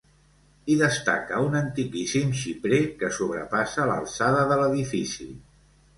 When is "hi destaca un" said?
0.71-1.57